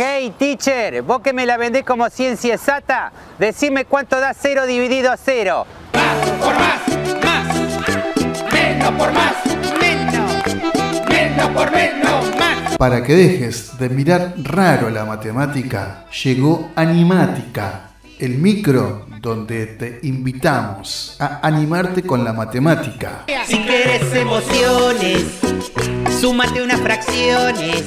Hey 0.00 0.32
teacher, 0.38 1.02
vos 1.02 1.22
que 1.22 1.32
me 1.32 1.44
la 1.44 1.56
vendés 1.56 1.82
como 1.82 2.08
ciencia 2.08 2.54
exacta, 2.54 3.10
decime 3.36 3.84
cuánto 3.84 4.20
da 4.20 4.32
cero 4.32 4.64
dividido 4.64 5.10
a 5.10 5.16
cero. 5.16 5.66
Más 5.92 6.30
por 6.38 6.54
más, 6.54 7.24
más. 7.24 8.52
Menos 8.52 8.90
por 8.92 9.12
más, 9.12 9.34
menos. 9.80 11.08
Menos 11.08 11.48
por 11.50 11.72
menos, 11.72 12.36
más. 12.38 12.76
Para 12.76 13.02
que 13.02 13.16
dejes 13.16 13.76
de 13.76 13.88
mirar 13.88 14.34
raro 14.36 14.88
la 14.88 15.04
matemática, 15.04 16.04
llegó 16.22 16.70
Animática, 16.76 17.90
el 18.20 18.38
micro 18.38 19.07
donde 19.20 19.66
te 19.66 20.00
invitamos 20.02 21.16
a 21.18 21.40
animarte 21.46 22.02
con 22.02 22.24
la 22.24 22.32
matemática. 22.32 23.24
Si 23.46 23.58
quieres 23.58 24.14
emociones, 24.14 25.24
súmate 26.20 26.62
unas 26.62 26.80
fracciones. 26.80 27.84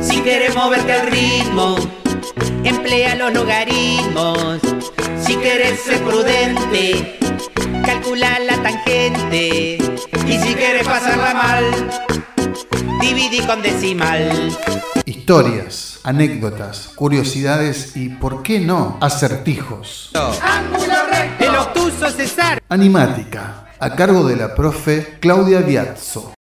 Si 0.00 0.20
quieres 0.20 0.54
moverte 0.54 0.92
al 0.92 1.10
ritmo, 1.10 1.76
emplea 2.64 3.14
los 3.14 3.32
logaritmos. 3.32 4.60
Si 5.24 5.34
quieres 5.36 5.80
ser 5.80 6.02
prudente, 6.02 7.18
calcula 7.84 8.38
la 8.40 8.62
tangente. 8.62 9.78
Y 10.26 10.38
si 10.38 10.54
quieres 10.54 10.86
pasarla 10.86 11.34
mal, 11.34 11.64
dividí 13.00 13.40
con 13.40 13.62
decimal. 13.62 14.56
Historias, 15.04 15.93
anécdotas, 16.04 16.90
curiosidades 16.94 17.96
y, 17.96 18.10
¿por 18.10 18.42
qué 18.42 18.60
no?, 18.60 18.98
acertijos. 19.00 20.12
El 21.40 21.56
obtuso 21.56 22.10
César. 22.10 22.62
Animática, 22.68 23.72
a 23.80 23.96
cargo 23.96 24.22
de 24.24 24.36
la 24.36 24.54
profe 24.54 25.16
Claudia 25.18 25.60
Biazzo. 25.60 26.34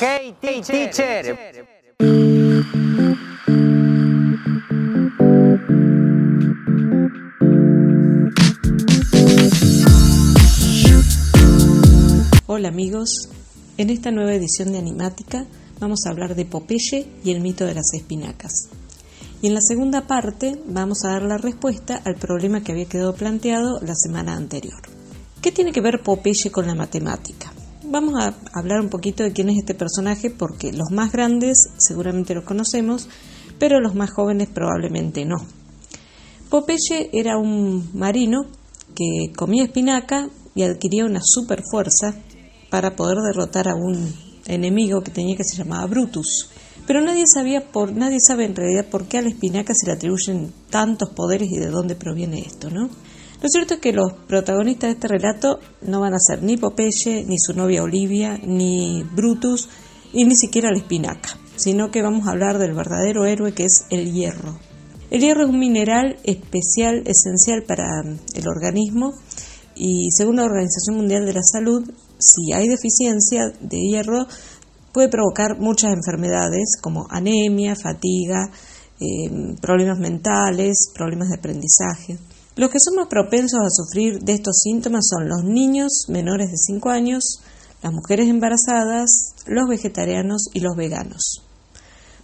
Hey 0.00 0.36
teacher. 0.40 1.66
Hola 12.46 12.68
amigos, 12.68 13.28
en 13.76 13.90
esta 13.90 14.12
nueva 14.12 14.32
edición 14.32 14.70
de 14.70 14.78
Animática 14.78 15.44
vamos 15.80 16.00
a 16.04 16.10
hablar 16.10 16.34
de 16.34 16.44
Popeye 16.44 17.06
y 17.24 17.30
el 17.30 17.40
mito 17.40 17.64
de 17.64 17.74
las 17.74 17.92
espinacas. 17.94 18.68
Y 19.40 19.46
en 19.46 19.54
la 19.54 19.60
segunda 19.60 20.06
parte 20.06 20.60
vamos 20.66 21.04
a 21.04 21.10
dar 21.10 21.22
la 21.22 21.38
respuesta 21.38 22.02
al 22.04 22.16
problema 22.16 22.62
que 22.62 22.72
había 22.72 22.86
quedado 22.86 23.14
planteado 23.14 23.80
la 23.80 23.94
semana 23.94 24.34
anterior. 24.34 24.80
¿Qué 25.40 25.52
tiene 25.52 25.72
que 25.72 25.80
ver 25.80 26.02
Popeye 26.02 26.50
con 26.50 26.66
la 26.66 26.74
matemática? 26.74 27.52
Vamos 27.84 28.14
a 28.20 28.34
hablar 28.52 28.80
un 28.80 28.88
poquito 28.88 29.22
de 29.22 29.32
quién 29.32 29.48
es 29.48 29.58
este 29.58 29.74
personaje 29.74 30.30
porque 30.30 30.72
los 30.72 30.90
más 30.90 31.12
grandes 31.12 31.70
seguramente 31.76 32.34
los 32.34 32.44
conocemos, 32.44 33.08
pero 33.58 33.80
los 33.80 33.94
más 33.94 34.10
jóvenes 34.10 34.48
probablemente 34.48 35.24
no. 35.24 35.36
Popeye 36.50 37.10
era 37.12 37.38
un 37.38 37.90
marino 37.94 38.46
que 38.94 39.32
comía 39.36 39.64
espinaca 39.64 40.28
y 40.54 40.62
adquiría 40.64 41.04
una 41.04 41.20
super 41.22 41.62
fuerza 41.70 42.14
para 42.70 42.96
poder 42.96 43.18
derrotar 43.18 43.68
a 43.68 43.74
un 43.74 44.27
enemigo 44.48 45.02
que 45.02 45.10
tenía 45.10 45.36
que 45.36 45.44
se 45.44 45.56
llamaba 45.56 45.86
Brutus. 45.86 46.50
Pero 46.86 47.00
nadie 47.00 47.26
sabía 47.26 47.70
por 47.70 47.92
nadie 47.92 48.18
sabe 48.20 48.44
en 48.44 48.56
realidad 48.56 48.86
por 48.90 49.06
qué 49.06 49.18
a 49.18 49.22
la 49.22 49.28
espinaca 49.28 49.74
se 49.74 49.86
le 49.86 49.92
atribuyen 49.92 50.52
tantos 50.70 51.10
poderes 51.10 51.50
y 51.50 51.58
de 51.58 51.68
dónde 51.68 51.94
proviene 51.94 52.40
esto, 52.40 52.70
¿no? 52.70 52.88
Lo 53.40 53.48
cierto 53.48 53.74
es 53.74 53.80
que 53.80 53.92
los 53.92 54.12
protagonistas 54.26 54.88
de 54.88 54.94
este 54.94 55.08
relato 55.08 55.60
no 55.82 56.00
van 56.00 56.14
a 56.14 56.18
ser 56.18 56.42
ni 56.42 56.56
Popeye, 56.56 57.24
ni 57.24 57.38
su 57.38 57.54
novia 57.54 57.84
Olivia, 57.84 58.36
ni 58.42 59.04
Brutus, 59.14 59.68
y 60.12 60.24
ni 60.24 60.34
siquiera 60.34 60.72
la 60.72 60.78
espinaca, 60.78 61.38
sino 61.54 61.90
que 61.90 62.02
vamos 62.02 62.26
a 62.26 62.32
hablar 62.32 62.58
del 62.58 62.74
verdadero 62.74 63.26
héroe 63.26 63.52
que 63.52 63.64
es 63.64 63.84
el 63.90 64.12
hierro. 64.12 64.58
El 65.10 65.20
hierro 65.20 65.44
es 65.44 65.50
un 65.50 65.58
mineral 65.58 66.16
especial, 66.24 67.02
esencial 67.06 67.62
para 67.62 68.02
el 68.02 68.48
organismo, 68.48 69.12
y 69.76 70.10
según 70.10 70.36
la 70.36 70.44
Organización 70.44 70.96
Mundial 70.96 71.24
de 71.24 71.34
la 71.34 71.42
Salud, 71.42 71.88
si 72.18 72.52
hay 72.52 72.68
deficiencia 72.68 73.52
de 73.60 73.78
hierro, 73.78 74.26
puede 74.92 75.08
provocar 75.08 75.58
muchas 75.58 75.92
enfermedades 75.92 76.76
como 76.80 77.06
anemia, 77.10 77.76
fatiga, 77.76 78.50
eh, 79.00 79.56
problemas 79.60 79.98
mentales, 79.98 80.90
problemas 80.94 81.28
de 81.28 81.36
aprendizaje. 81.36 82.18
Los 82.56 82.70
que 82.70 82.80
son 82.80 82.96
más 82.96 83.06
propensos 83.06 83.60
a 83.60 83.70
sufrir 83.70 84.18
de 84.18 84.32
estos 84.32 84.58
síntomas 84.60 85.06
son 85.08 85.28
los 85.28 85.44
niños 85.44 86.06
menores 86.08 86.50
de 86.50 86.56
5 86.56 86.90
años, 86.90 87.40
las 87.82 87.92
mujeres 87.92 88.28
embarazadas, 88.28 89.34
los 89.46 89.68
vegetarianos 89.68 90.48
y 90.52 90.60
los 90.60 90.74
veganos. 90.76 91.44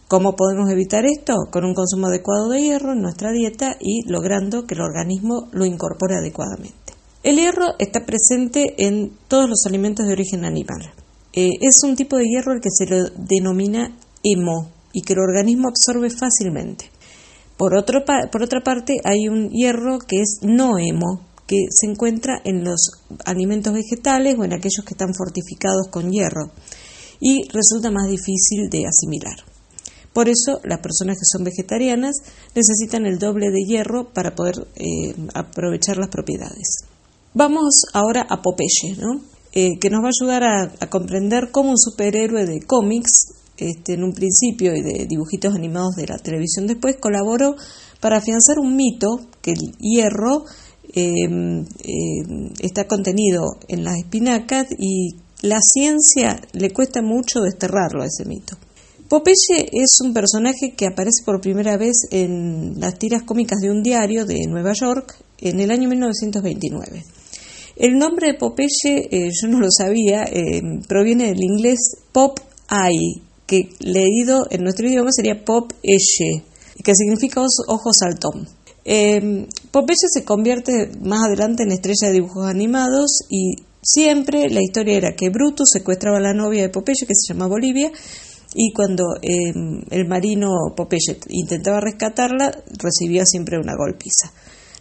¿Cómo 0.09 0.37
podemos 0.37 0.71
evitar 0.71 1.07
esto? 1.07 1.35
Con 1.51 1.65
un 1.65 1.75
consumo 1.75 2.09
adecuado 2.09 2.49
de 2.49 2.61
hierro 2.61 2.93
en 2.93 3.01
nuestra 3.03 3.31
dieta 3.31 3.77
y 3.81 4.03
logrando 4.11 4.67
que 4.67 4.75
el 4.75 4.83
organismo 4.83 5.49
lo 5.53 5.65
incorpore 5.65 6.17
adecuadamente. 6.17 6.84
El 7.25 7.37
hierro 7.37 7.75
está 7.79 8.05
presente 8.05 8.75
en 8.87 9.11
todos 9.29 9.49
los 9.49 9.65
alimentos 9.65 10.07
de 10.07 10.13
origen 10.13 10.45
animal. 10.45 10.93
Eh, 11.33 11.49
es 11.63 11.83
un 11.83 11.97
tipo 11.97 12.19
de 12.19 12.25
hierro 12.25 12.53
el 12.53 12.61
que 12.61 12.69
se 12.71 12.85
lo 12.85 13.09
denomina 13.17 13.97
hemo 14.23 14.71
y 14.93 15.01
que 15.01 15.15
el 15.15 15.21
organismo 15.21 15.69
absorbe 15.69 16.11
fácilmente. 16.11 16.91
Por, 17.57 17.75
otro 17.77 18.05
por 18.31 18.43
otra 18.43 18.61
parte, 18.61 18.99
hay 19.05 19.29
un 19.29 19.49
hierro 19.49 20.01
que 20.01 20.21
es 20.21 20.41
no 20.43 20.79
hemo, 20.79 21.23
que 21.47 21.57
se 21.71 21.87
encuentra 21.87 22.43
en 22.45 22.63
los 22.63 22.91
alimentos 23.25 23.73
vegetales 23.73 24.37
o 24.39 24.45
en 24.45 24.53
aquellos 24.53 24.85
que 24.87 24.93
están 24.93 25.15
fortificados 25.15 25.89
con 25.91 26.11
hierro 26.11 26.51
y 27.21 27.49
resulta 27.49 27.91
más 27.91 28.07
difícil 28.07 28.69
de 28.69 28.85
asimilar. 28.87 29.39
Por 30.13 30.29
eso, 30.29 30.61
las 30.63 30.81
personas 30.81 31.17
que 31.17 31.25
son 31.25 31.43
vegetarianas 31.43 32.17
necesitan 32.55 33.07
el 33.07 33.19
doble 33.19 33.47
de 33.51 33.65
hierro 33.67 34.13
para 34.13 34.35
poder 34.35 34.57
eh, 34.77 35.15
aprovechar 35.33 35.97
las 35.97 36.11
propiedades. 36.11 36.85
Vamos 37.37 37.83
ahora 37.93 38.25
a 38.31 38.43
Popeye. 38.43 38.97
Eh, 39.57 39.81
que 39.81 39.91
nos 39.91 40.05
va 40.05 40.07
a 40.07 40.11
ayudar 40.23 40.45
a, 40.45 40.87
comprender 40.89 41.51
cómo 41.51 41.71
un 41.71 41.79
superhéroe 41.79 42.47
de 42.47 42.61
cómics, 42.61 43.11
este, 43.57 43.95
en 43.95 44.05
un 44.05 44.13
principio 44.13 44.73
y 44.73 44.83
de 44.83 45.07
dibujitos 45.07 45.53
animados 45.53 45.97
de 45.97 46.07
la 46.07 46.19
televisión 46.19 46.69
después, 46.69 46.97
colaboró 47.01 47.57
para 47.99 48.19
afianzar 48.19 48.61
un 48.61 48.77
mito 48.77 49.19
que 49.43 49.51
el 49.51 49.73
hierro 49.81 50.45
eh, 50.93 51.11
eh, 51.83 52.53
está 52.61 52.87
contenido 52.87 53.59
en 53.67 53.83
las 53.83 53.97
espinacas 53.97 54.69
y 54.79 55.17
la 55.43 55.59
ciencia 55.61 56.41
le 56.53 56.71
cuesta 56.71 57.03
mucho 57.03 57.41
desterrarlo 57.41 58.05
a 58.05 58.07
ese 58.07 58.25
mito. 58.27 58.57
Popeye 59.09 59.71
es 59.73 59.99
un 60.05 60.15
personaje 60.15 60.75
que 60.77 60.87
aparece 60.87 61.25
por 61.25 61.41
primera 61.41 61.77
vez 61.77 61.97
en 62.13 62.79
las 62.79 62.97
tiras 62.97 63.25
cómicas 63.25 63.59
de 63.61 63.73
un 63.73 63.83
diario 63.83 64.25
de 64.25 64.47
Nueva 64.47 64.73
York 64.73 65.17
en 65.39 65.59
el 65.59 65.73
año 65.73 65.89
1929. 65.89 67.05
El 67.77 67.99
nombre 67.99 68.29
de 68.29 68.35
Popeye, 68.35 69.09
eh, 69.11 69.31
yo 69.31 69.49
no 69.49 69.59
lo 69.59 69.69
sabía, 69.71 70.23
eh, 70.25 70.63
proviene 70.87 71.27
del 71.27 71.43
inglés 71.43 71.97
pop 72.13 72.39
eye, 72.71 73.21
que 73.47 73.71
leído 73.81 74.47
en 74.51 74.63
nuestro 74.63 74.87
idioma 74.87 75.11
sería 75.11 75.45
pop 75.45 75.73
eye, 75.83 76.45
que 76.85 76.95
significa 76.95 77.41
ojos 77.67 77.97
saltón. 77.99 78.47
Eh, 78.85 79.49
Popeye 79.73 80.09
se 80.09 80.25
convierte 80.25 80.93
más 81.03 81.27
adelante 81.27 81.65
en 81.65 81.73
estrella 81.73 82.09
de 82.09 82.13
dibujos 82.13 82.47
animados 82.47 83.23
y 83.29 83.57
siempre 83.83 84.49
la 84.51 84.63
historia 84.63 84.97
era 84.97 85.17
que 85.17 85.31
Brutus 85.31 85.71
secuestraba 85.73 86.19
a 86.19 86.21
la 86.21 86.33
novia 86.33 86.63
de 86.63 86.69
Popeye, 86.69 87.07
que 87.09 87.15
se 87.15 87.33
llama 87.33 87.49
Bolivia, 87.49 87.91
y 88.55 88.73
cuando 88.73 89.17
el 89.21 90.07
marino 90.07 90.49
Popeye 90.77 91.19
intentaba 91.31 91.81
rescatarla, 91.81 92.57
recibía 92.79 93.25
siempre 93.27 93.59
una 93.59 93.75
golpiza. 93.77 94.31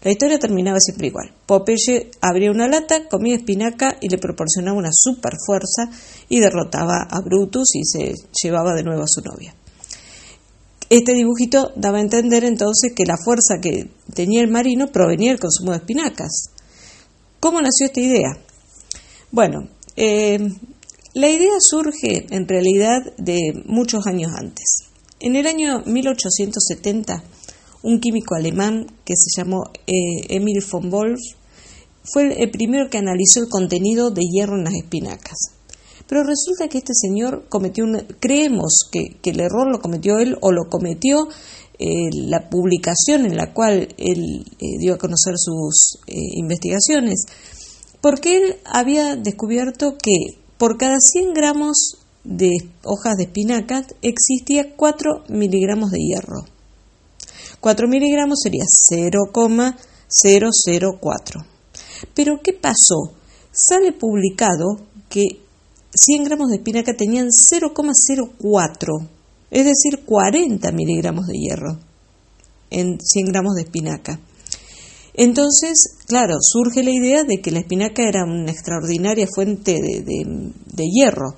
La 0.04 0.12
historia 0.12 0.38
terminaba 0.38 0.80
siempre 0.80 1.08
igual. 1.08 1.34
Popeye 1.46 2.12
abría 2.20 2.52
una 2.52 2.68
lata, 2.68 3.08
comía 3.08 3.36
espinaca 3.36 3.98
y 4.02 4.10
le 4.10 4.18
proporcionaba 4.18 4.78
una 4.78 4.90
super 4.92 5.34
fuerza 5.46 5.90
y 6.28 6.42
derrotaba 6.42 7.08
a 7.10 7.22
Brutus 7.22 7.76
y 7.76 7.86
se 7.86 8.14
llevaba 8.42 8.74
de 8.74 8.84
nuevo 8.84 9.04
a 9.04 9.08
su 9.08 9.22
novia. 9.22 9.56
Este 10.90 11.14
dibujito 11.14 11.72
daba 11.78 12.00
a 12.00 12.02
entender 12.02 12.44
entonces 12.44 12.92
que 12.94 13.06
la 13.06 13.16
fuerza 13.18 13.62
que 13.62 13.90
tenía 14.14 14.42
el 14.42 14.52
marino 14.52 14.92
provenía 14.92 15.32
del 15.32 15.40
consumo 15.40 15.72
de 15.72 15.78
espinacas. 15.78 16.50
¿Cómo 17.40 17.62
nació 17.62 17.86
esta 17.88 18.02
idea? 18.02 18.38
Bueno, 19.32 19.70
eh, 19.96 20.38
la 21.14 21.30
idea 21.30 21.54
surge 21.60 22.28
en 22.30 22.48
realidad 22.48 23.00
de 23.18 23.40
muchos 23.66 24.06
años 24.06 24.32
antes. 24.36 24.90
En 25.20 25.36
el 25.36 25.48
año 25.48 25.82
1870, 25.86 27.24
un 27.84 28.00
químico 28.00 28.36
alemán 28.36 28.88
que 29.06 29.14
se 29.16 29.40
llamó 29.40 29.66
eh, 29.86 30.26
Emil 30.30 30.64
von 30.72 30.90
Wolf, 30.90 31.20
fue 32.04 32.42
el 32.42 32.50
primero 32.50 32.90
que 32.90 32.98
analizó 32.98 33.42
el 33.42 33.50
contenido 33.50 34.10
de 34.10 34.22
hierro 34.22 34.58
en 34.58 34.64
las 34.64 34.74
espinacas. 34.74 35.38
Pero 36.08 36.24
resulta 36.24 36.68
que 36.68 36.80
este 36.80 36.94
señor 36.94 37.46
cometió 37.50 37.86
un... 37.86 38.06
creemos 38.20 38.90
que, 38.92 39.18
el 39.24 39.40
error 39.40 39.72
lo 39.72 39.80
cometió 39.80 40.18
él 40.18 40.38
o 40.42 40.52
lo 40.52 40.70
cometió 40.70 41.28
eh, 41.80 42.10
la 42.28 42.50
publicación 42.50 43.26
en 43.26 43.38
la 43.38 43.54
cual 43.54 43.88
él 43.98 44.46
eh, 44.60 44.78
dio 44.80 44.96
a 44.96 44.98
conocer 44.98 45.36
sus 45.38 46.00
investigaciones, 46.08 47.26
porque 48.02 48.38
él 48.38 48.56
había 48.66 49.16
descubierto 49.16 49.98
que 49.98 50.42
por 50.58 50.78
cada 50.78 50.98
100 51.00 51.34
gramos 51.34 51.98
de 52.24 52.50
hojas 52.84 53.16
de 53.18 53.24
espinaca 53.24 53.86
existía 54.02 54.76
4 54.76 55.26
miligramos 55.30 55.92
de 55.92 56.00
hierro. 56.00 56.53
4 57.64 57.88
miligramos 57.88 58.40
sería 58.44 58.66
0,004. 58.68 61.46
Pero 62.14 62.42
¿qué 62.44 62.52
pasó? 62.52 63.14
Sale 63.54 63.94
publicado 63.94 64.82
que 65.08 65.40
100 65.96 66.26
gramos 66.26 66.50
de 66.50 66.58
espinaca 66.58 66.94
tenían 66.94 67.30
0,04, 67.30 69.08
es 69.50 69.64
decir, 69.64 70.04
40 70.06 70.74
miligramos 70.74 71.26
de 71.28 71.38
hierro 71.38 71.80
en 72.70 73.00
100 73.00 73.26
gramos 73.28 73.56
de 73.56 73.62
espinaca. 73.62 74.20
Entonces, 75.14 76.00
claro, 76.06 76.40
surge 76.42 76.84
la 76.84 76.92
idea 76.92 77.24
de 77.24 77.40
que 77.42 77.52
la 77.52 77.60
espinaca 77.60 78.04
era 78.04 78.26
una 78.26 78.52
extraordinaria 78.52 79.26
fuente 79.34 79.80
de, 79.80 80.86
hierro. 80.92 81.38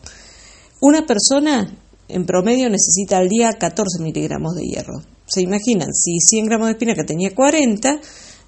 Una 0.82 1.06
persona 1.06 1.78
en 2.08 2.26
promedio 2.26 2.68
necesita 2.68 3.20
al 3.20 3.30
día 3.30 3.52
14 3.52 4.02
miligramos 4.02 4.56
de 4.56 4.64
hierro. 4.64 5.04
Se 5.28 5.42
imaginan, 5.42 5.94
si 5.94 6.20
100 6.20 6.46
gramos 6.46 6.68
de 6.68 6.74
espinaca 6.74 7.04
tenía 7.04 7.34
40, 7.34 8.00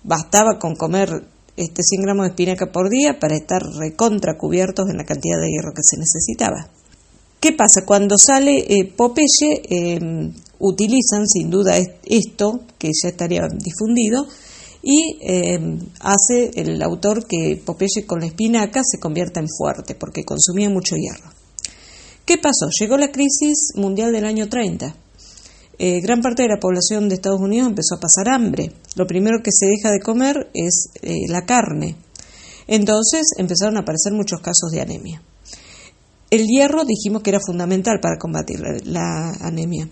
bastaba 0.04 0.60
con 0.60 0.76
comer 0.76 1.10
este 1.58 1.82
100 1.82 2.02
gramos 2.04 2.26
de 2.26 2.30
espinaca 2.30 2.72
por 2.72 2.90
día 2.90 3.20
para 3.20 3.36
estar 3.36 3.64
recontra 3.64 4.38
cubiertos 4.38 4.88
en 4.90 4.98
la 4.98 5.06
cantidad 5.06 5.42
de 5.42 5.50
hierro 5.50 5.74
que 5.74 5.82
se 5.84 5.98
necesitaba. 5.98 6.70
¿Qué 7.40 7.52
pasa? 7.52 7.84
Cuando 7.84 8.16
sale 8.18 8.60
eh, 8.60 8.86
Popeye, 8.96 9.64
em, 9.70 10.34
utilizan 10.60 11.28
sin 11.28 11.50
duda 11.50 11.78
esto, 12.06 12.62
que 12.78 12.90
ya 12.90 13.10
estaría 13.10 13.48
difundido, 13.48 14.28
y 14.84 15.18
em, 15.22 15.80
hace 16.00 16.52
el 16.56 16.82
autor 16.84 17.26
que 17.26 17.60
Popeye 17.64 18.06
con 18.06 18.20
la 18.20 18.28
espinaca 18.28 18.82
se 18.84 19.00
convierta 19.00 19.40
en 19.40 19.48
fuerte, 19.50 19.96
porque 19.96 20.24
consumía 20.24 20.70
mucho 20.70 20.96
hierro. 20.96 21.32
¿Qué 22.26 22.38
pasó? 22.38 22.70
Llegó 22.80 22.98
la 22.98 23.12
crisis 23.12 23.72
mundial 23.76 24.12
del 24.12 24.26
año 24.26 24.48
30 24.48 24.96
eh, 25.80 26.02
gran 26.02 26.22
parte 26.22 26.44
de 26.44 26.50
la 26.50 26.60
población 26.60 27.08
de 27.08 27.16
Estados 27.16 27.40
Unidos 27.40 27.70
empezó 27.70 27.96
a 27.96 28.00
pasar 28.00 28.30
hambre. 28.30 28.72
Lo 28.96 29.06
primero 29.06 29.44
que 29.44 29.52
se 29.52 29.68
deja 29.68 29.92
de 29.92 30.00
comer 30.00 30.50
es 30.54 30.90
eh, 31.04 31.28
la 31.28 31.46
carne. 31.46 31.96
Entonces 32.68 33.28
empezaron 33.38 33.78
a 33.78 33.82
aparecer 33.82 34.12
muchos 34.14 34.42
casos 34.42 34.72
de 34.72 34.82
anemia. 34.82 35.22
El 36.30 36.46
hierro 36.48 36.84
dijimos 36.84 37.22
que 37.22 37.30
era 37.30 37.40
fundamental 37.40 38.00
para 38.02 38.18
combatir 38.18 38.60
la, 38.86 39.32
anemia. 39.40 39.88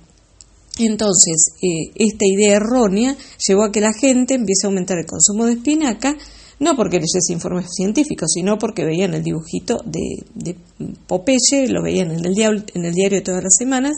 Entonces, 0.78 1.54
eh, 1.62 1.92
esta 1.96 2.26
idea 2.26 2.58
errónea 2.58 3.16
llevó 3.48 3.64
a 3.64 3.72
que 3.72 3.80
la 3.80 3.94
gente 3.94 4.34
empiece 4.34 4.66
a 4.66 4.68
aumentar 4.68 4.98
el 4.98 5.06
consumo 5.06 5.46
de 5.46 5.54
espinaca, 5.54 6.18
no 6.60 6.76
porque 6.76 6.98
leyese 6.98 7.32
informes 7.32 7.68
científicos, 7.74 8.32
sino 8.34 8.58
porque 8.58 8.84
veían 8.84 9.14
el 9.14 9.24
dibujito 9.24 9.82
de, 9.86 10.56
Popeye, 11.08 11.70
lo 11.70 11.82
veían 11.82 12.12
en 12.12 12.26
el, 12.26 12.66
en 12.74 12.86
el 12.86 12.94
diario 12.94 13.24
todas 13.24 13.44
las 13.44 13.56
semanas, 13.58 13.94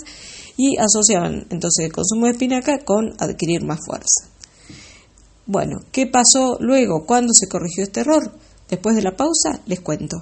y 0.58 0.76
asociaban 0.78 1.46
entonces 1.50 1.86
el 1.86 1.94
consumo 1.94 2.26
de 2.26 2.32
espinaca 2.32 2.80
con 2.80 3.14
adquirir 3.20 3.64
más 3.64 3.80
fuerza. 3.86 4.28
Bueno, 5.46 5.80
¿qué 5.94 6.08
pasó 6.08 6.58
luego? 6.60 7.06
¿Cuándo 7.06 7.32
se 7.34 7.48
corrigió 7.48 7.84
este 7.84 8.02
error? 8.02 8.32
Después 8.70 8.96
de 8.98 9.04
la 9.04 9.16
pausa 9.16 9.62
les 9.66 9.80
cuento. 9.80 10.22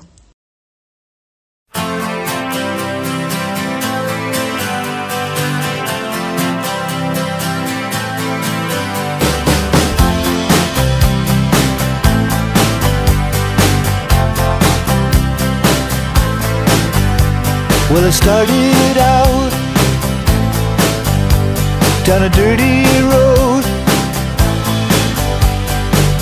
Down 22.06 22.22
a 22.22 22.30
dirty 22.30 22.86
road. 23.02 23.64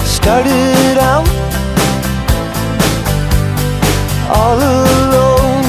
Started 0.05 0.97
out 0.97 1.27
all 4.29 4.55
alone, 4.55 5.65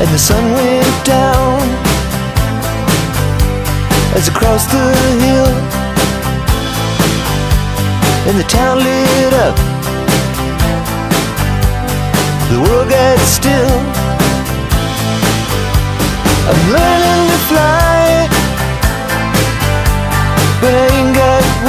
and 0.00 0.08
the 0.08 0.18
sun 0.18 0.52
went 0.52 1.04
down 1.04 1.60
as 4.16 4.28
across 4.28 4.64
the 4.72 4.86
hill, 5.24 5.52
and 8.28 8.38
the 8.38 8.48
town 8.48 8.78
lit 8.78 9.34
up. 9.34 9.56
The 12.50 12.60
world 12.62 12.88
got 12.88 13.18
still. 13.18 13.97
I'm 16.50 16.72
learning 16.72 17.28
to 17.28 17.38
fly, 17.50 18.28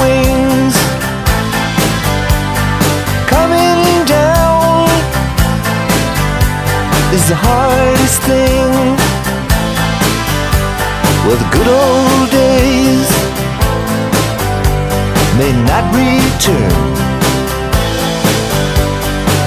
wings. 0.00 0.76
Coming 3.28 4.04
down 4.06 4.88
is 7.12 7.24
the 7.28 7.36
hardest 7.36 8.22
thing. 8.22 8.70
Well, 11.26 11.36
the 11.36 11.50
good 11.56 11.68
old 11.68 12.30
days 12.30 13.08
may 15.36 15.52
not 15.68 15.84
return, 15.92 16.72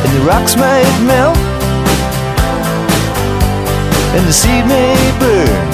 and 0.04 0.12
the 0.16 0.24
rocks 0.30 0.56
might 0.56 0.94
melt 1.08 1.53
and 4.16 4.28
the 4.28 4.34
seed 4.34 4.66
may 4.68 4.96
burn. 5.20 5.68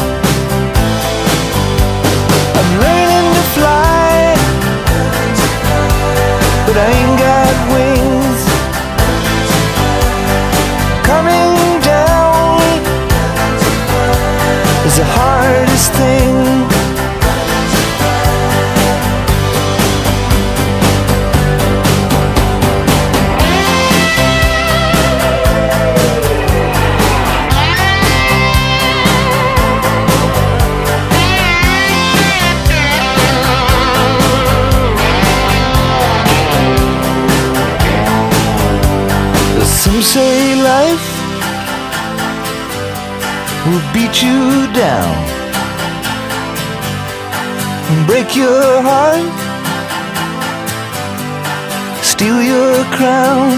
I'm 2.57 2.69
learning 2.83 3.27
to 3.37 3.43
fly, 3.55 4.35
but 6.65 6.75
I 6.77 6.87
ain't 6.99 7.17
got 7.27 7.53
wings. 7.73 8.41
Coming 11.09 11.81
down 11.81 12.61
is 14.87 14.95
the 14.95 15.07
hardest 15.17 15.91
thing. 15.93 16.48
Say 40.01 40.55
life 40.55 41.07
will 43.65 43.83
beat 43.93 44.23
you 44.23 44.71
down 44.73 45.15
and 47.91 48.07
break 48.07 48.35
your 48.35 48.81
heart, 48.81 49.27
steal 52.01 52.41
your 52.41 52.83
crown. 52.95 53.51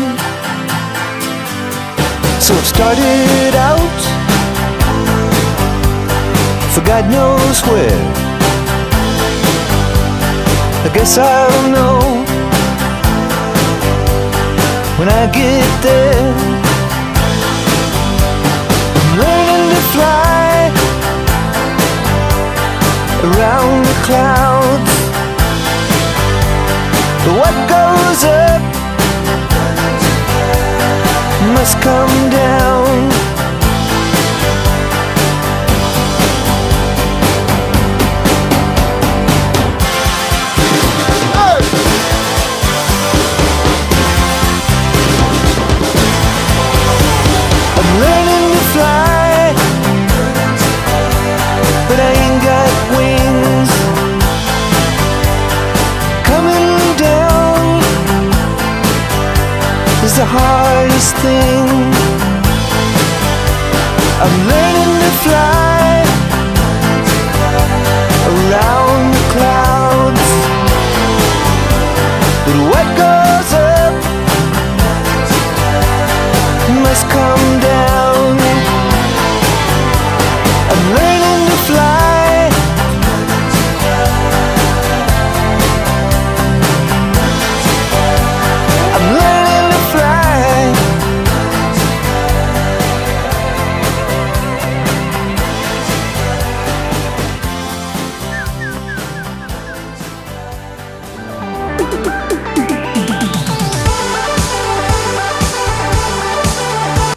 So 2.40 2.56
it 2.56 2.66
started 2.66 3.54
out 3.56 4.02
for 6.74 6.82
God 6.82 7.06
knows 7.12 7.62
where. 7.68 8.04
I 10.86 10.92
guess 10.94 11.18
I'll 11.18 11.72
know 11.72 12.21
when 15.02 15.10
I 15.10 15.26
get 15.32 15.82
there. 15.82 16.34
I'm 19.02 19.18
learning 19.24 19.66
to 19.74 19.82
fly 19.94 20.70
around 23.26 23.82
the 23.90 23.98
clouds. 24.06 24.94
But 27.24 27.34
what 27.42 27.56
goes 27.76 28.22
up 28.46 28.62
must 31.56 31.82
come 31.82 32.30
down. 32.30 33.21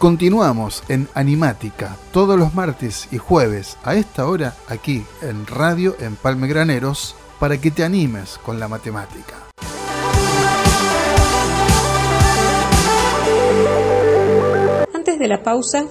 Continuamos 0.05 0.83
en 0.91 1.09
Animática 1.15 1.97
todos 2.13 2.39
los 2.39 2.53
martes 2.53 3.09
y 3.11 3.17
jueves 3.17 3.79
a 3.85 3.95
esta 3.95 4.29
hora 4.29 4.55
aquí 4.69 5.03
en 5.23 5.47
Radio 5.47 5.97
Empalme 5.99 6.47
Graneros 6.47 7.17
para 7.41 7.59
que 7.59 7.71
te 7.71 7.85
animes 7.85 8.37
con 8.45 8.61
la 8.61 8.69
matemática. 8.69 9.47
Antes 14.93 15.19
de 15.19 15.27
la 15.27 15.43
pausa 15.43 15.87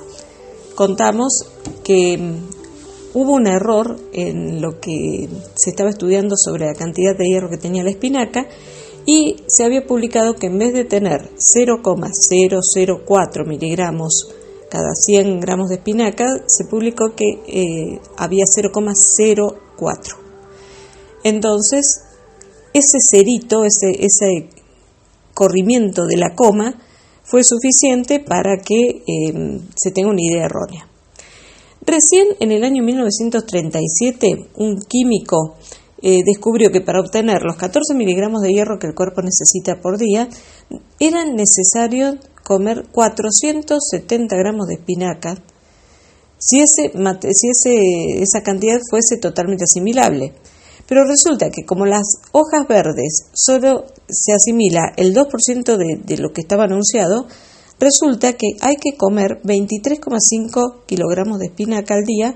contamos 0.75 1.47
que 1.83 2.15
mm, 2.15 3.15
hubo 3.15 3.33
un 3.33 3.47
error 3.47 3.97
en 4.13 4.61
lo 4.61 4.79
que 4.79 5.27
se 5.55 5.71
estaba 5.71 5.89
estudiando 5.89 6.35
sobre 6.37 6.67
la 6.67 6.75
cantidad 6.75 7.17
de 7.17 7.25
hierro 7.25 7.49
que 7.49 7.57
tenía 7.57 7.83
la 7.83 7.89
espinaca 7.89 8.45
y 9.05 9.37
se 9.47 9.63
había 9.63 9.85
publicado 9.85 10.35
que 10.35 10.47
en 10.47 10.57
vez 10.57 10.73
de 10.73 10.85
tener 10.85 11.29
0,004 11.37 13.45
miligramos 13.45 14.33
cada 14.69 14.95
100 14.95 15.39
gramos 15.39 15.69
de 15.69 15.75
espinaca, 15.75 16.43
se 16.47 16.65
publicó 16.65 17.13
que 17.15 17.39
eh, 17.47 18.01
había 18.17 18.45
0,04. 18.45 20.17
Entonces, 21.23 22.05
ese 22.73 22.97
cerito, 22.99 23.65
ese, 23.65 24.03
ese 24.03 24.49
corrimiento 25.35 26.07
de 26.07 26.17
la 26.17 26.33
coma, 26.33 26.81
fue 27.23 27.43
suficiente 27.43 28.19
para 28.19 28.57
que 28.57 29.03
eh, 29.05 29.59
se 29.75 29.91
tenga 29.91 30.09
una 30.09 30.21
idea 30.21 30.45
errónea. 30.45 30.87
Recién 31.85 32.29
en 32.39 32.51
el 32.51 32.63
año 32.63 32.83
1937, 32.83 34.49
un 34.55 34.81
químico 34.81 35.57
eh, 36.03 36.19
descubrió 36.25 36.69
que 36.69 36.81
para 36.81 36.99
obtener 36.99 37.41
los 37.43 37.55
14 37.55 37.95
miligramos 37.95 38.41
de 38.41 38.49
hierro 38.51 38.77
que 38.77 38.87
el 38.87 38.93
cuerpo 38.93 39.21
necesita 39.23 39.81
por 39.81 39.97
día, 39.97 40.27
era 40.99 41.23
necesario 41.25 42.17
comer 42.43 42.83
470 42.91 44.35
gramos 44.35 44.67
de 44.67 44.75
espinaca 44.75 45.35
si, 46.37 46.59
ese, 46.59 46.91
si 46.91 47.47
ese- 47.49 48.21
esa 48.21 48.43
cantidad 48.43 48.77
fuese 48.89 49.17
totalmente 49.17 49.63
asimilable. 49.63 50.33
Pero 50.85 51.05
resulta 51.05 51.49
que 51.49 51.63
como 51.65 51.85
las 51.85 52.03
hojas 52.33 52.67
verdes 52.67 53.29
solo 53.33 53.85
se 54.09 54.33
asimila 54.33 54.91
el 54.97 55.15
2% 55.15 55.77
de, 55.77 56.01
de 56.03 56.17
lo 56.17 56.33
que 56.33 56.41
estaba 56.41 56.65
anunciado, 56.65 57.27
resulta 57.79 58.33
que 58.33 58.47
hay 58.59 58.75
que 58.75 58.97
comer 58.97 59.39
23,5 59.45 60.85
kilogramos 60.85 61.39
de 61.39 61.45
espinaca 61.45 61.93
al 61.93 62.03
día 62.03 62.35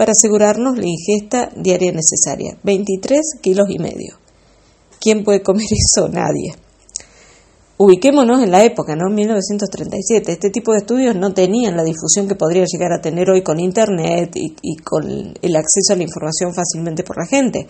para 0.00 0.12
asegurarnos 0.12 0.78
la 0.78 0.86
ingesta 0.86 1.50
diaria 1.54 1.92
necesaria. 1.92 2.56
23 2.62 3.20
kilos 3.42 3.68
y 3.68 3.78
medio. 3.78 4.16
¿Quién 4.98 5.22
puede 5.22 5.42
comer 5.42 5.66
eso? 5.70 6.08
Nadie. 6.08 6.54
Ubiquémonos 7.76 8.42
en 8.42 8.50
la 8.50 8.64
época, 8.64 8.96
¿no? 8.96 9.10
1937. 9.14 10.32
Este 10.32 10.48
tipo 10.48 10.72
de 10.72 10.78
estudios 10.78 11.16
no 11.16 11.34
tenían 11.34 11.76
la 11.76 11.84
difusión 11.84 12.26
que 12.26 12.34
podría 12.34 12.64
llegar 12.64 12.94
a 12.94 13.02
tener 13.02 13.28
hoy 13.28 13.42
con 13.42 13.60
Internet 13.60 14.34
y, 14.36 14.56
y 14.62 14.76
con 14.76 15.04
el 15.06 15.56
acceso 15.56 15.92
a 15.92 15.96
la 15.96 16.04
información 16.04 16.54
fácilmente 16.54 17.04
por 17.04 17.18
la 17.18 17.26
gente. 17.26 17.66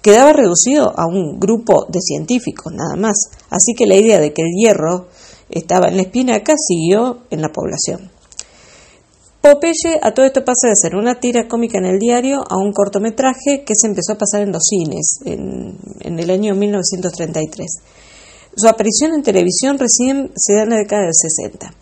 Quedaba 0.00 0.34
reducido 0.34 0.96
a 0.96 1.08
un 1.08 1.40
grupo 1.40 1.84
de 1.88 2.00
científicos, 2.00 2.72
nada 2.74 2.94
más. 2.94 3.16
Así 3.50 3.74
que 3.76 3.86
la 3.86 3.96
idea 3.96 4.20
de 4.20 4.32
que 4.32 4.42
el 4.42 4.52
hierro 4.56 5.08
estaba 5.50 5.88
en 5.88 5.96
la 5.96 6.02
espinaca 6.02 6.54
siguió 6.56 7.24
en 7.30 7.42
la 7.42 7.48
población. 7.48 8.15
Popeye 9.46 10.00
a 10.02 10.10
todo 10.10 10.26
esto 10.26 10.44
pasa 10.44 10.66
de 10.66 10.74
ser 10.74 10.96
una 10.96 11.20
tira 11.20 11.46
cómica 11.46 11.78
en 11.78 11.84
el 11.84 12.00
diario 12.00 12.40
a 12.50 12.56
un 12.56 12.72
cortometraje 12.72 13.62
que 13.64 13.74
se 13.76 13.86
empezó 13.86 14.14
a 14.14 14.18
pasar 14.18 14.42
en 14.42 14.50
los 14.50 14.64
cines 14.64 15.20
en, 15.24 16.18
el 16.18 16.30
año 16.30 16.56
1933. 16.56 17.66
Su 18.56 18.66
aparición 18.66 19.14
en 19.14 19.22
televisión 19.22 19.78
recién 19.78 20.32
se 20.34 20.54
da 20.54 20.64
en 20.64 20.70
la 20.70 20.78
década 20.78 21.02
del 21.02 21.14
60, 21.14 21.72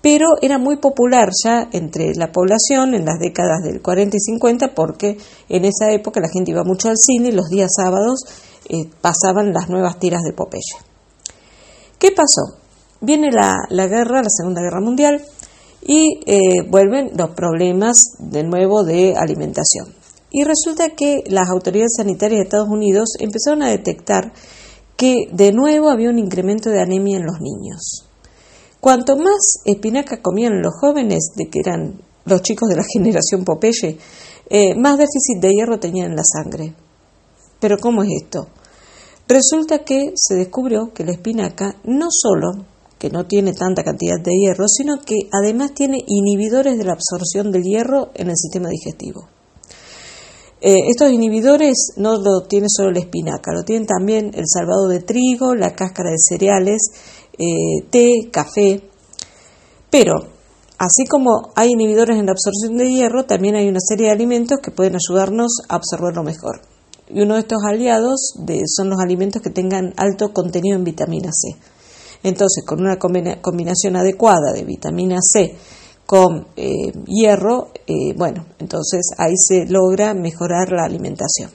pero 0.00 0.26
era 0.42 0.58
muy 0.58 0.76
popular 0.76 1.30
ya 1.44 1.68
entre 1.72 2.14
la 2.14 2.30
población 2.30 2.94
en 2.94 3.04
las 3.04 3.18
décadas 3.18 3.64
del 3.64 3.82
40 3.82 4.16
y 4.16 4.20
50 4.20 4.72
porque 4.72 5.18
en 5.48 5.64
esa 5.64 5.90
época 5.90 6.20
la 6.20 6.28
gente 6.28 6.52
iba 6.52 6.62
mucho 6.62 6.88
al 6.88 6.98
cine 6.98 7.30
y 7.30 7.32
los 7.32 7.48
días 7.48 7.72
sábados 7.76 8.20
eh, 8.68 8.88
pasaban 9.00 9.52
las 9.52 9.68
nuevas 9.68 9.98
tiras 9.98 10.22
de 10.22 10.34
Popeye. 10.34 10.78
¿Qué 11.98 12.12
pasó? 12.12 12.60
Viene 13.00 13.32
la, 13.32 13.56
la 13.70 13.88
guerra, 13.88 14.22
la 14.22 14.30
Segunda 14.30 14.62
Guerra 14.62 14.80
Mundial, 14.80 15.24
y 15.82 16.20
eh, 16.26 16.62
vuelven 16.68 17.10
los 17.16 17.30
problemas 17.30 17.96
de 18.18 18.44
nuevo 18.44 18.84
de 18.84 19.14
alimentación. 19.16 19.94
Y 20.30 20.44
resulta 20.44 20.90
que 20.96 21.22
las 21.26 21.50
autoridades 21.50 21.96
sanitarias 21.96 22.38
de 22.38 22.44
Estados 22.44 22.68
Unidos 22.68 23.10
empezaron 23.18 23.62
a 23.62 23.70
detectar 23.70 24.32
que 24.96 25.26
de 25.32 25.52
nuevo 25.52 25.90
había 25.90 26.10
un 26.10 26.18
incremento 26.18 26.70
de 26.70 26.80
anemia 26.80 27.18
en 27.18 27.26
los 27.26 27.40
niños. 27.40 28.08
Cuanto 28.80 29.16
más 29.16 29.62
espinaca 29.64 30.22
comían 30.22 30.62
los 30.62 30.72
jóvenes, 30.80 31.32
de 31.36 31.50
que 31.50 31.60
eran 31.60 32.00
los 32.24 32.42
chicos 32.42 32.68
de 32.68 32.76
la 32.76 32.84
generación 32.92 33.44
Popeye, 33.44 33.98
eh, 34.48 34.74
más 34.74 34.98
déficit 34.98 35.40
de 35.40 35.52
hierro 35.52 35.78
tenían 35.78 36.10
en 36.10 36.16
la 36.16 36.24
sangre. 36.24 36.74
Pero 37.60 37.78
¿cómo 37.78 38.02
es 38.02 38.10
esto? 38.22 38.48
Resulta 39.28 39.84
que 39.84 40.12
se 40.16 40.34
descubrió 40.34 40.92
que 40.92 41.04
la 41.04 41.12
espinaca 41.12 41.76
no 41.84 42.08
solo 42.10 42.66
que 43.02 43.10
no 43.10 43.26
tiene 43.26 43.52
tanta 43.52 43.82
cantidad 43.82 44.20
de 44.22 44.30
hierro, 44.30 44.68
sino 44.68 45.00
que 45.00 45.16
además 45.32 45.74
tiene 45.74 45.98
inhibidores 46.06 46.78
de 46.78 46.84
la 46.84 46.92
absorción 46.92 47.50
del 47.50 47.64
hierro 47.64 48.12
en 48.14 48.28
el 48.28 48.36
sistema 48.36 48.68
digestivo. 48.68 49.28
Eh, 50.60 50.76
estos 50.88 51.10
inhibidores 51.10 51.94
no 51.96 52.18
lo 52.18 52.46
tiene 52.46 52.68
solo 52.68 52.92
la 52.92 53.00
espinaca, 53.00 53.50
lo 53.52 53.64
tienen 53.64 53.88
también 53.88 54.30
el 54.34 54.44
salvado 54.46 54.86
de 54.86 55.00
trigo, 55.00 55.56
la 55.56 55.74
cáscara 55.74 56.10
de 56.10 56.16
cereales, 56.16 56.80
eh, 57.36 57.82
té, 57.90 58.30
café. 58.30 58.88
Pero, 59.90 60.14
así 60.78 61.04
como 61.10 61.50
hay 61.56 61.70
inhibidores 61.72 62.16
en 62.18 62.26
la 62.26 62.32
absorción 62.32 62.76
de 62.76 62.88
hierro, 62.88 63.24
también 63.24 63.56
hay 63.56 63.66
una 63.66 63.80
serie 63.80 64.06
de 64.06 64.12
alimentos 64.12 64.60
que 64.62 64.70
pueden 64.70 64.94
ayudarnos 64.94 65.50
a 65.68 65.74
absorberlo 65.74 66.22
mejor. 66.22 66.60
Y 67.08 67.20
uno 67.22 67.34
de 67.34 67.40
estos 67.40 67.64
aliados 67.68 68.34
son 68.76 68.90
los 68.90 69.00
alimentos 69.00 69.42
que 69.42 69.50
tengan 69.50 69.92
alto 69.96 70.32
contenido 70.32 70.76
en 70.76 70.84
vitamina 70.84 71.30
C. 71.32 71.58
Entonces, 72.22 72.64
con 72.64 72.80
una 72.80 72.98
combina- 72.98 73.40
combinación 73.40 73.96
adecuada 73.96 74.52
de 74.52 74.64
vitamina 74.64 75.18
C 75.20 75.56
con 76.06 76.48
eh, 76.56 76.92
hierro, 77.06 77.68
eh, 77.86 78.14
bueno, 78.16 78.46
entonces 78.58 79.00
ahí 79.18 79.34
se 79.36 79.66
logra 79.66 80.14
mejorar 80.14 80.70
la 80.70 80.84
alimentación. 80.84 81.50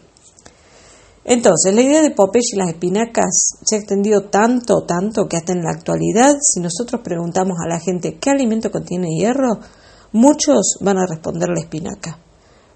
Entonces, 1.24 1.76
la 1.76 1.82
idea 1.82 2.02
de 2.02 2.12
Popeye 2.12 2.54
y 2.54 2.56
las 2.56 2.70
espinacas 2.70 3.60
se 3.66 3.76
ha 3.76 3.80
extendido 3.80 4.30
tanto, 4.30 4.86
tanto, 4.88 5.28
que 5.28 5.36
hasta 5.36 5.52
en 5.52 5.62
la 5.62 5.72
actualidad, 5.72 6.36
si 6.42 6.62
nosotros 6.62 7.02
preguntamos 7.04 7.58
a 7.64 7.68
la 7.68 7.80
gente 7.82 8.18
qué 8.18 8.30
alimento 8.30 8.72
contiene 8.72 9.10
hierro, 9.10 9.60
muchos 10.14 10.78
van 10.80 10.98
a 10.98 11.06
responder 11.06 11.50
la 11.50 11.60
espinaca, 11.60 12.18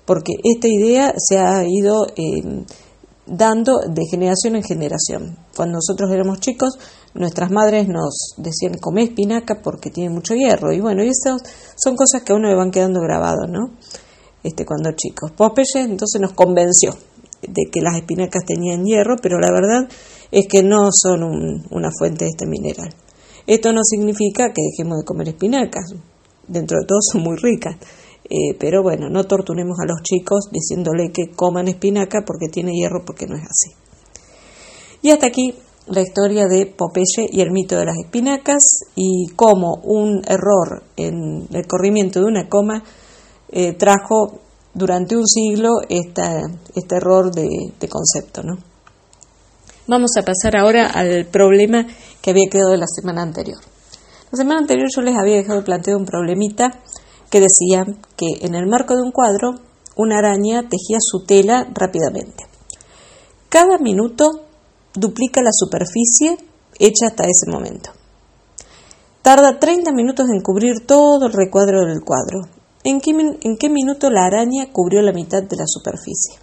porque 0.06 0.34
esta 0.44 0.68
idea 0.68 1.14
se 1.18 1.38
ha 1.38 1.64
ido 1.66 2.08
eh, 2.08 2.66
dando 3.32 3.80
de 3.88 4.02
generación 4.10 4.56
en 4.56 4.64
generación. 4.64 5.38
Cuando 5.56 5.78
nosotros 5.78 6.12
éramos 6.12 6.40
chicos, 6.40 6.78
nuestras 7.14 7.50
madres 7.50 7.88
nos 7.88 8.34
decían 8.38 8.78
come 8.80 9.04
espinaca 9.04 9.62
porque 9.64 9.90
tiene 9.90 10.10
mucho 10.10 10.36
hierro, 10.36 10.72
y 10.74 10.80
bueno, 10.82 11.04
y 11.04 11.10
esas 11.10 11.42
son 11.76 11.96
cosas 11.96 12.24
que 12.24 12.34
a 12.34 12.36
uno 12.36 12.50
le 12.50 12.56
van 12.56 12.72
quedando 12.72 13.00
grabados, 13.02 13.50
¿no? 13.50 13.72
Este, 14.44 14.66
cuando 14.66 14.92
chicos. 14.94 15.32
Popeye 15.32 15.82
entonces 15.82 16.20
nos 16.20 16.34
convenció 16.34 16.92
de 17.42 17.70
que 17.72 17.82
las 17.82 17.96
espinacas 17.96 18.44
tenían 18.46 18.84
hierro, 18.84 19.16
pero 19.22 19.40
la 19.40 19.52
verdad 19.52 19.90
es 20.32 20.48
que 20.48 20.64
no 20.64 20.90
son 20.92 21.24
un- 21.24 21.66
una 21.72 21.90
fuente 21.98 22.26
de 22.26 22.32
este 22.32 22.46
mineral. 22.46 22.94
Esto 23.48 23.72
no 23.74 23.82
significa 23.84 24.52
que 24.54 24.62
dejemos 24.72 25.00
de 25.00 25.06
comer 25.06 25.30
espinacas, 25.30 25.94
dentro 26.48 26.80
de 26.80 26.86
todo 26.86 27.00
son 27.12 27.22
muy 27.22 27.38
ricas, 27.38 27.76
Eh, 28.34 28.56
pero 28.58 28.82
bueno, 28.82 29.10
no 29.10 29.26
torturemos 29.26 29.78
a 29.82 29.86
los 29.86 30.02
chicos 30.04 30.46
diciéndole 30.50 31.12
que 31.12 31.36
coman 31.36 31.68
espinaca 31.68 32.20
porque 32.26 32.48
tiene 32.48 32.72
hierro, 32.72 33.04
porque 33.06 33.28
no 33.28 33.36
es 33.36 33.44
así. 33.44 33.76
Y 35.02 35.10
hasta 35.10 35.28
aquí 35.28 35.54
la 35.88 36.00
historia 36.00 36.48
de 36.48 36.66
Popeye 36.66 37.28
y 37.30 37.42
el 37.42 37.52
mito 37.52 37.78
de 37.78 37.86
las 37.86 37.98
espinacas 37.98 38.64
y 38.96 39.28
cómo 39.36 39.82
un 39.84 40.22
error 40.26 40.82
en 40.96 41.46
el 41.52 41.68
corrimiento 41.68 42.22
de 42.22 42.26
una 42.28 42.48
coma 42.48 42.82
eh, 43.50 43.74
trajo 43.74 44.40
durante 44.74 45.18
un 45.18 45.28
siglo 45.28 45.82
este 45.90 46.96
error 46.96 47.34
de, 47.36 47.50
de 47.78 47.88
concepto. 47.90 48.44
¿no? 48.44 48.60
Vamos 49.88 50.12
a 50.18 50.22
pasar 50.22 50.56
ahora 50.56 50.88
al 50.88 51.26
problema 51.26 51.86
que 52.22 52.30
había 52.30 52.50
quedado 52.50 52.78
la 52.78 52.88
semana 52.88 53.24
anterior. 53.24 53.60
La 54.32 54.38
semana 54.38 54.62
anterior 54.62 54.88
yo 54.96 55.02
les 55.02 55.18
había 55.18 55.36
dejado 55.36 55.66
planteado 55.66 56.00
un 56.00 56.06
problemita 56.06 56.80
que 57.32 57.40
decía 57.40 57.86
que 58.18 58.46
en 58.46 58.54
el 58.54 58.68
marco 58.68 58.96
de 58.96 59.02
un 59.02 59.12
cuadro 59.12 59.56
una 59.96 60.20
araña 60.20 60.64
tejía 60.64 60.98
su 61.00 61.26
tela 61.26 61.68
rápidamente. 61.74 62.46
Cada 63.50 63.78
minuto 63.78 64.42
duplica 64.94 65.42
la 65.42 65.52
superficie 65.52 66.38
hecha 66.78 67.08
hasta 67.08 67.24
ese 67.24 67.50
momento. 67.50 67.92
Tarda 69.22 69.60
30 69.60 69.92
minutos 69.92 70.28
en 70.30 70.42
cubrir 70.42 70.86
todo 70.86 71.28
el 71.28 71.34
recuadro 71.34 71.86
del 71.86 72.02
cuadro. 72.02 72.42
¿En 72.84 73.00
qué, 73.00 73.12
¿En 73.12 73.58
qué, 73.58 73.70
minuto 73.70 74.10
la 74.10 74.26
araña 74.26 74.72
cubrió 74.72 75.02
la 75.02 75.14
mitad 75.14 75.44
de 75.44 75.56
la 75.56 75.68
superficie? 75.68 76.40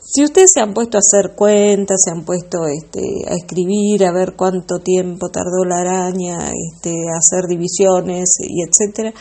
Si 0.00 0.22
ustedes 0.22 0.52
se 0.54 0.60
han 0.60 0.72
puesto 0.72 0.96
a 0.96 1.00
hacer 1.00 1.34
cuentas, 1.34 2.00
se 2.02 2.10
han 2.10 2.24
puesto 2.24 2.66
este, 2.66 3.00
a 3.28 3.34
escribir, 3.34 4.04
a 4.04 4.12
ver 4.12 4.34
cuánto 4.36 4.78
tiempo 4.78 5.28
tardó 5.28 5.64
la 5.66 5.78
araña, 5.80 6.50
este, 6.72 6.90
a 6.90 7.18
hacer 7.18 7.46
divisiones 7.48 8.36
y 8.40 8.62
etcétera, 8.62 9.12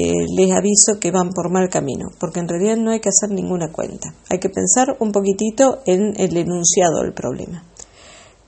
eh, 0.00 0.12
les 0.36 0.52
aviso 0.52 1.00
que 1.00 1.10
van 1.10 1.30
por 1.30 1.50
mal 1.50 1.68
camino, 1.68 2.10
porque 2.20 2.38
en 2.38 2.46
realidad 2.46 2.76
no 2.76 2.92
hay 2.92 3.00
que 3.00 3.08
hacer 3.08 3.34
ninguna 3.34 3.72
cuenta. 3.72 4.14
Hay 4.30 4.38
que 4.38 4.48
pensar 4.48 4.96
un 5.00 5.10
poquitito 5.10 5.80
en 5.86 6.14
el 6.16 6.36
enunciado 6.36 7.02
del 7.02 7.12
problema. 7.12 7.64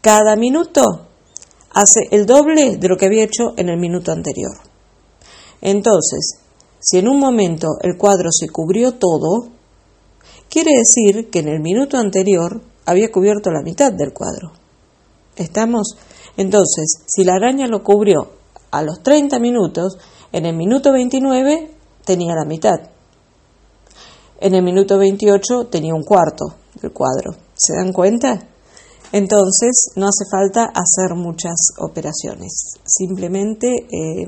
Cada 0.01 0.37
minuto 0.37 1.09
hace 1.73 2.03
el 2.13 2.25
doble 2.25 2.77
de 2.77 2.89
lo 2.89 2.97
que 2.97 3.07
había 3.07 3.25
hecho 3.25 3.55
en 3.57 3.69
el 3.69 3.81
minuto 3.81 4.13
anterior. 4.13 4.57
Entonces, 5.61 6.39
si 6.79 6.99
en 6.99 7.09
un 7.09 7.19
momento 7.19 7.67
el 7.83 7.99
cuadro 7.99 8.31
se 8.31 8.49
cubrió 8.49 8.93
todo, 8.93 9.49
quiere 10.49 10.71
decir 10.79 11.31
que 11.31 11.41
en 11.41 11.49
el 11.49 11.59
minuto 11.59 11.97
anterior 11.97 12.63
había 12.87 13.11
cubierto 13.11 13.51
la 13.51 13.63
mitad 13.63 13.93
del 13.93 14.13
cuadro. 14.13 14.53
¿Estamos? 15.35 15.97
Entonces, 16.37 17.03
si 17.07 17.25
la 17.25 17.35
araña 17.35 17.67
lo 17.67 17.83
cubrió 17.83 18.39
a 18.71 18.83
los 18.83 19.03
30 19.03 19.41
minutos, 19.41 19.99
en 20.33 20.47
el 20.47 20.57
minuto 20.57 20.93
29 20.93 21.71
tenía 22.05 22.35
la 22.35 22.45
mitad. 22.45 22.81
En 24.41 24.55
el 24.55 24.63
minuto 24.63 24.99
28 24.99 25.67
tenía 25.67 25.95
un 25.95 26.03
cuarto 26.03 26.55
del 26.81 26.93
cuadro. 26.93 27.35
¿Se 27.55 27.75
dan 27.75 27.93
cuenta? 27.93 28.39
Entonces 29.13 29.93
no 29.97 30.07
hace 30.07 30.25
falta 30.31 30.67
hacer 30.67 31.17
muchas 31.17 31.57
operaciones. 31.79 32.75
Simplemente 32.85 33.69
eh, 33.69 34.27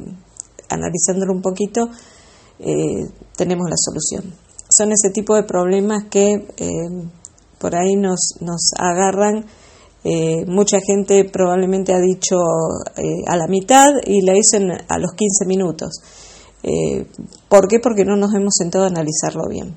analizándolo 0.69 1.33
un 1.33 1.43
poquito 1.43 1.89
eh, 2.59 3.09
tenemos 3.37 3.71
la 3.71 3.77
solución. 3.77 4.35
Son 4.69 4.91
ese 4.93 5.11
tipo 5.11 5.35
de 5.35 5.45
problemas 5.45 6.05
que 6.11 6.33
eh, 6.57 7.09
por 7.59 7.77
ahí 7.77 7.95
nos, 7.97 8.35
nos 8.41 8.73
agarran. 8.77 9.47
Eh, 10.05 10.45
mucha 10.47 10.79
gente 10.81 11.25
probablemente 11.33 11.95
ha 11.95 12.01
dicho 12.01 12.37
eh, 12.97 13.23
a 13.29 13.37
la 13.37 13.47
mitad 13.47 13.89
y 14.05 14.25
la 14.27 14.33
dicen 14.33 14.73
a 14.73 14.99
los 14.99 15.13
15 15.15 15.47
minutos. 15.47 15.91
Eh, 16.63 17.07
¿Por 17.49 17.69
qué? 17.69 17.79
Porque 17.79 18.05
no 18.05 18.17
nos 18.17 18.35
hemos 18.35 18.55
sentado 18.57 18.85
a 18.85 18.89
analizarlo 18.89 19.49
bien. 19.49 19.77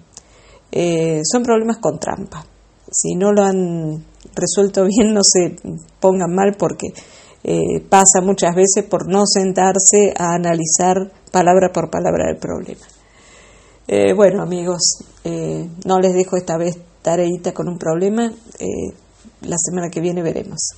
son 1.23 1.43
problemas 1.43 1.77
con 1.77 1.99
trampa. 1.99 2.45
Si 2.91 3.15
no 3.15 3.31
lo 3.31 3.43
han 3.43 4.03
resuelto 4.33 4.85
bien, 4.87 5.13
no 5.13 5.21
se 5.23 5.55
pongan 5.99 6.33
mal 6.33 6.55
porque 6.57 6.87
pasa 7.89 8.21
muchas 8.21 8.55
veces 8.55 8.85
por 8.89 9.07
no 9.07 9.23
sentarse 9.27 10.11
a 10.17 10.33
analizar 10.33 11.11
palabra 11.31 11.71
por 11.71 11.91
palabra 11.91 12.31
el 12.31 12.37
problema. 12.37 12.81
bueno, 14.15 14.41
amigos, 14.41 14.81
no 15.85 15.99
les 15.99 16.15
dejo 16.15 16.37
esta 16.37 16.57
vez 16.57 16.79
tareita 17.03 17.53
con 17.53 17.69
un 17.69 17.77
problema 17.77 18.33
la 19.41 19.57
semana 19.57 19.89
que 19.89 20.01
viene 20.01 20.21
veremos. 20.21 20.73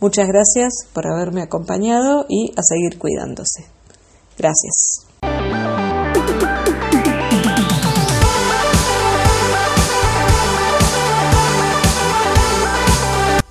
Muchas 0.00 0.26
gracias 0.28 0.86
por 0.92 1.06
haberme 1.06 1.42
acompañado 1.42 2.26
y 2.28 2.52
a 2.56 2.62
seguir 2.62 2.98
cuidándose. 2.98 3.66
Gracias. 4.38 5.06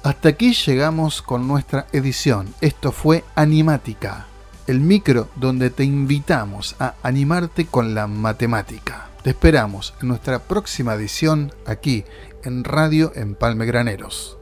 Hasta 0.06 0.30
aquí 0.30 0.54
llegamos 0.54 1.24
con 1.24 1.48
nuestra 1.48 1.88
edición. 1.92 2.54
Esto 2.62 2.92
fue 2.92 3.24
Animática, 3.34 4.28
el 4.68 4.80
micro 4.80 5.30
donde 5.36 5.72
te 5.72 5.84
invitamos 5.84 6.76
a 6.78 6.94
animarte 7.02 7.66
con 7.66 7.96
la 7.96 8.06
matemática. 8.06 9.10
Te 9.24 9.32
esperamos 9.32 9.96
en 10.04 10.10
nuestra 10.10 10.38
próxima 10.38 10.94
edición 10.94 11.52
aquí 11.66 12.06
en 12.46 12.64
Radio 12.64 13.12
Empalme 13.16 13.66
Graneros. 13.66 14.38